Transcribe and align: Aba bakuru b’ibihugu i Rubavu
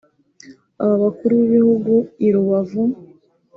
Aba 0.83 0.95
bakuru 1.03 1.33
b’ibihugu 1.39 1.93
i 2.27 2.29
Rubavu 2.33 2.81